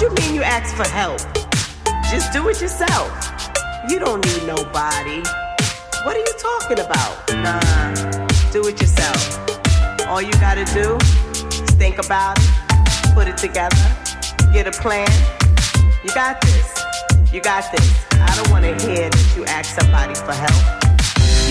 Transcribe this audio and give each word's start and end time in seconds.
You 0.00 0.08
mean 0.14 0.34
you 0.34 0.42
ask 0.42 0.74
for 0.74 0.88
help? 0.88 1.20
Just 2.10 2.32
do 2.32 2.48
it 2.48 2.58
yourself. 2.58 3.12
You 3.86 3.98
don't 3.98 4.24
need 4.24 4.46
nobody. 4.46 5.20
What 6.04 6.16
are 6.16 6.24
you 6.24 6.34
talking 6.38 6.80
about? 6.80 7.28
Nah, 7.34 7.60
do 8.50 8.66
it 8.66 8.80
yourself. 8.80 9.38
All 10.08 10.22
you 10.22 10.32
gotta 10.40 10.64
do 10.72 10.96
is 11.52 11.70
think 11.76 11.98
about 11.98 12.38
it, 12.38 13.14
put 13.14 13.28
it 13.28 13.36
together, 13.36 13.76
get 14.54 14.66
a 14.66 14.72
plan. 14.72 15.10
You 16.02 16.08
got 16.14 16.40
this. 16.40 16.82
You 17.30 17.42
got 17.42 17.70
this. 17.70 18.06
I 18.12 18.34
don't 18.36 18.50
wanna 18.50 18.80
hear 18.80 19.10
that 19.10 19.34
you 19.36 19.44
ask 19.44 19.78
somebody 19.78 20.14
for 20.14 20.32
help. 20.32 20.79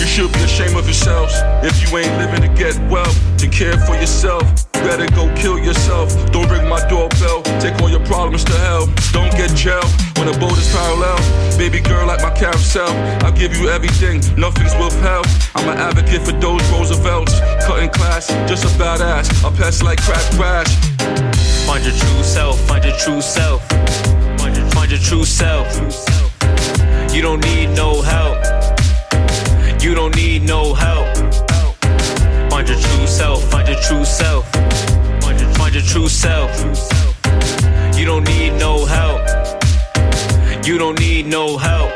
You 0.00 0.06
should 0.06 0.32
be 0.32 0.40
ashamed 0.40 0.76
of 0.78 0.86
yourselves 0.86 1.34
if 1.62 1.76
you 1.84 1.98
ain't 1.98 2.16
living 2.16 2.40
to 2.40 2.48
get 2.56 2.72
well, 2.90 3.12
to 3.36 3.46
care 3.48 3.76
for 3.84 3.94
yourself. 3.96 4.42
Better 4.72 5.06
go 5.14 5.28
kill 5.36 5.58
yourself. 5.58 6.08
Don't 6.32 6.48
ring 6.48 6.66
my 6.70 6.80
doorbell. 6.88 7.42
Take 7.60 7.78
all 7.82 7.90
your 7.90 8.04
problems 8.06 8.42
to 8.44 8.52
hell. 8.64 8.86
Don't 9.12 9.30
get 9.36 9.54
jail 9.54 9.84
when 10.16 10.32
the 10.32 10.36
boat 10.40 10.56
is 10.56 10.72
parallel. 10.72 11.20
Baby 11.58 11.80
girl, 11.80 12.06
like 12.06 12.22
my 12.22 12.30
carousel. 12.30 12.88
I'll 13.22 13.36
give 13.36 13.54
you 13.54 13.68
everything. 13.68 14.24
Nothing's 14.40 14.72
withheld. 14.80 15.26
I'm 15.54 15.68
an 15.68 15.76
advocate 15.76 16.22
for 16.22 16.32
those 16.32 16.64
Roosevelts. 16.72 17.38
Cutting 17.66 17.90
class, 17.90 18.28
just 18.48 18.64
a 18.64 18.72
badass. 18.80 19.28
A 19.46 19.54
pest 19.54 19.82
like 19.82 20.00
crack 20.00 20.24
crash. 20.32 20.72
Find 21.66 21.84
your 21.84 21.92
true 21.92 22.22
self. 22.22 22.58
Find 22.66 22.82
your 22.82 22.96
true 22.96 23.20
self. 23.20 23.68
Find 24.40 24.56
your, 24.56 24.64
find 24.70 24.90
your 24.90 25.00
true 25.00 25.26
self. 25.26 25.68
You 27.12 27.20
don't 27.20 27.44
need 27.44 27.76
no 27.76 28.00
help. 28.00 28.19
Find 33.20 33.68
your 33.68 33.80
true 33.80 34.04
self. 34.04 34.50
Find 35.22 35.38
your, 35.38 35.50
find 35.50 35.74
your 35.74 35.82
true 35.82 36.08
self. 36.08 36.50
You 37.96 38.06
don't 38.06 38.26
need 38.26 38.52
no 38.58 38.86
help. 38.86 39.20
You 40.64 40.78
don't 40.78 40.98
need 40.98 41.26
no 41.26 41.58
help. 41.58 41.92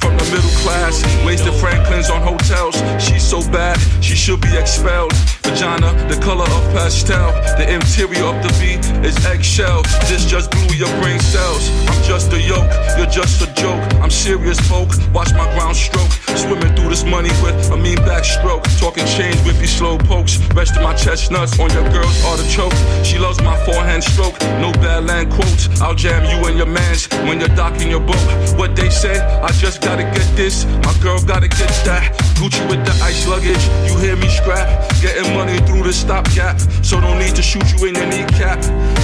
From 0.00 0.16
the 0.16 0.24
middle 0.32 0.56
class, 0.62 1.02
wasted 1.26 1.52
Franklins 1.54 2.08
on 2.08 2.22
hotels. 2.22 2.76
She's 3.02 3.22
so 3.22 3.40
bad, 3.50 3.78
she 4.02 4.14
should 4.14 4.40
be 4.40 4.56
expelled. 4.56 5.12
Vagina, 5.42 5.92
the 6.08 6.18
color 6.22 6.44
of 6.44 6.62
pastel. 6.72 7.32
The 7.58 7.66
interior 7.72 8.24
of 8.24 8.42
the 8.42 8.52
V 8.58 8.78
is 9.06 9.16
eggshell. 9.26 9.82
This 10.08 10.24
just 10.24 10.50
blew 10.50 10.76
your 10.76 10.92
brain 11.00 11.20
cells. 11.20 11.68
I'm 11.88 12.02
just 12.04 12.32
a 12.32 12.40
yoke, 12.40 12.70
you're 12.96 13.10
just 13.10 13.42
a 13.42 13.52
joke. 13.54 13.82
I'm 14.00 14.10
serious, 14.10 14.60
folk. 14.68 14.88
Watch 15.12 15.32
my 15.34 15.50
ground 15.54 15.76
stroke. 15.76 16.12
Swimming 16.36 16.74
money 17.06 17.30
with 17.42 17.70
a 17.70 17.76
mean 17.76 17.96
backstroke. 17.98 18.64
Talking 18.78 19.06
change 19.06 19.36
with 19.44 19.58
these 19.58 19.74
slow 19.74 19.98
pokes. 19.98 20.38
Rest 20.54 20.76
of 20.76 20.82
my 20.82 20.94
chestnuts 20.94 21.58
on 21.58 21.70
your 21.70 21.88
girl's 21.90 22.24
artichoke. 22.24 22.74
She 23.04 23.18
loves 23.18 23.40
my 23.42 23.56
forehand 23.64 24.04
stroke. 24.04 24.38
No 24.60 24.72
bad 24.72 25.04
land 25.04 25.32
quotes. 25.32 25.80
I'll 25.80 25.94
jam 25.94 26.24
you 26.24 26.46
and 26.46 26.56
your 26.56 26.66
mans 26.66 27.06
when 27.28 27.40
you're 27.40 27.56
docking 27.56 27.90
your 27.90 28.00
boat. 28.00 28.20
What 28.58 28.76
they 28.76 28.90
say, 28.90 29.18
I 29.18 29.50
just 29.52 29.80
gotta 29.80 30.02
get 30.02 30.28
this. 30.36 30.64
My 30.84 30.94
girl 31.02 31.18
gotta 31.22 31.48
get 31.48 31.70
that. 31.84 32.14
Gucci 32.36 32.62
with 32.68 32.84
the 32.84 32.92
ice 33.02 33.26
luggage. 33.26 33.64
You 33.88 33.96
hear 33.98 34.16
me 34.16 34.28
scrap? 34.28 34.66
Getting 35.00 35.32
money 35.34 35.58
through 35.66 35.82
the 35.82 35.92
stopgap. 35.92 36.60
So 36.84 37.00
don't 37.00 37.18
need 37.18 37.34
to 37.36 37.42
shoot 37.42 37.66
you 37.72 37.88
in 37.88 37.94
your 37.94 38.06
kneecap. 38.06 38.58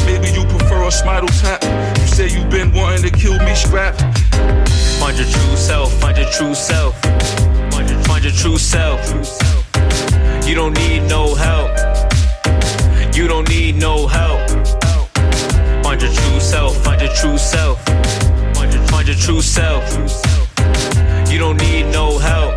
Maybe 0.07 0.29
you 0.31 0.45
prefer 0.47 0.85
a 0.85 0.91
smile 0.91 1.27
tap. 1.41 1.63
You 2.01 2.07
say 2.07 2.29
you've 2.29 2.51
been 2.51 2.73
wanting 2.73 3.03
to 3.03 3.11
kill 3.11 3.39
me, 3.39 3.55
scrap. 3.55 3.97
Find 5.01 5.17
your 5.19 5.27
true 5.27 5.57
self. 5.57 5.93
Find 6.01 6.17
your 6.17 6.31
true 6.31 6.55
self. 6.55 6.95
Self. 8.73 9.05
You 10.49 10.55
don't 10.55 10.75
need 10.79 11.03
no 11.07 11.35
help. 11.35 11.71
You 13.15 13.29
don't 13.29 13.47
need 13.51 13.77
no 13.77 14.07
help. 14.07 14.41
Find 15.85 16.01
your 16.01 16.11
true 16.11 16.41
self. 16.41 16.83
Find 16.83 17.03
your 17.03 17.13
true 17.13 17.37
self. 17.37 17.85
Find 18.57 18.73
your, 18.73 18.83
find 18.87 19.07
your 19.07 19.17
true 19.17 19.43
self. 19.43 19.85
You 21.31 21.39
don't 21.39 21.59
need 21.59 21.85
no 21.93 22.17
help. 22.17 22.55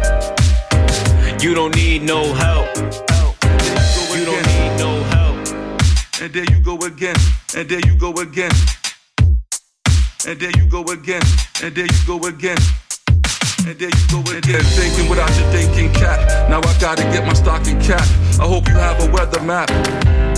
You 1.44 1.54
don't 1.54 1.75
need 1.75 2.04
no 2.04 2.22
help. 2.34 2.70
You 4.16 4.24
don't 4.30 4.46
need 4.54 4.72
no 4.86 4.92
help. 5.16 5.38
And 6.22 6.31
there 6.34 6.46
you 6.46 6.59
go 6.64 6.78
again. 6.86 7.18
And 7.58 7.68
there 7.68 7.84
you 7.88 7.96
go 7.98 8.12
again. 8.14 8.56
And 10.25 10.40
there 10.40 10.56
you 10.59 10.66
go 10.70 10.81
again. 10.84 11.24
And 11.62 11.75
there 11.75 11.86
you 11.86 12.02
go 12.08 12.25
again. 12.25 12.84
And 13.68 13.80
there 13.80 13.90
you 13.90 14.06
go 14.12 14.20
again. 14.30 14.62
Thinking 14.78 15.09
without 15.09 15.34
your 15.40 15.50
thinking 15.50 15.92
cap. 15.92 16.22
Now 16.52 16.59
I 16.59 16.78
gotta 16.80 17.02
get 17.09 17.26
my 17.26 17.34
stocking 17.34 17.81
cap. 17.81 18.06
I 18.40 18.46
hope 18.46 18.68
you 18.68 18.76
have 18.76 19.02
a 19.02 19.12
weather 19.12 19.42
map. 19.42 19.72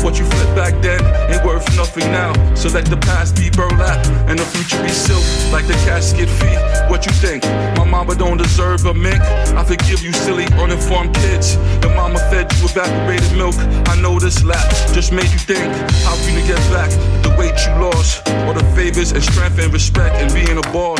What 0.01 0.17
you 0.17 0.23
flip 0.23 0.55
back 0.55 0.81
then 0.81 1.03
ain't 1.29 1.43
worth 1.43 1.67
nothing 1.75 2.09
now. 2.09 2.31
So 2.55 2.69
let 2.69 2.85
the 2.85 2.95
past 2.95 3.35
be 3.35 3.49
burlap 3.49 3.99
and 4.29 4.39
the 4.39 4.45
future 4.45 4.81
be 4.81 4.87
silk 4.87 5.23
like 5.51 5.67
the 5.67 5.73
casket 5.83 6.29
fee. 6.29 6.55
What 6.87 7.05
you 7.05 7.11
think? 7.11 7.43
My 7.75 7.83
mama 7.83 8.15
don't 8.15 8.37
deserve 8.37 8.85
a 8.85 8.93
mink. 8.93 9.19
I 9.19 9.63
forgive 9.65 10.01
you, 10.03 10.13
silly 10.13 10.45
uninformed 10.55 11.13
kids. 11.15 11.55
Your 11.83 11.93
mama 11.95 12.19
fed 12.31 12.47
you 12.53 12.63
evaporated 12.63 13.35
milk. 13.35 13.55
I 13.91 13.99
know 13.99 14.19
this 14.19 14.41
lap 14.45 14.69
just 14.93 15.11
made 15.11 15.31
you 15.35 15.39
think. 15.39 15.67
How 16.07 16.15
you 16.31 16.47
get 16.47 16.63
back 16.71 16.89
the 17.23 17.35
weight 17.37 17.59
you 17.67 17.73
lost? 17.83 18.23
Or 18.47 18.53
the 18.53 18.63
favors 18.73 19.11
and 19.11 19.23
strength 19.23 19.59
and 19.59 19.73
respect 19.73 20.15
and 20.15 20.31
being 20.33 20.57
a 20.57 20.65
boss? 20.71 20.96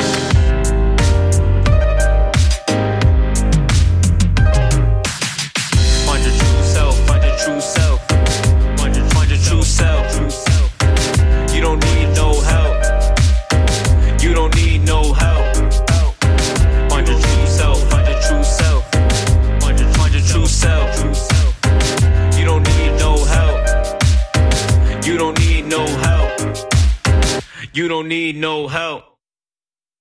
You 25.08 25.18
don't 25.18 25.40
need 25.40 25.64
no 25.68 25.86
help. 25.88 26.68
You 27.72 27.88
don't 27.88 28.10
need 28.10 28.36
no 28.36 28.68
help. 28.68 29.17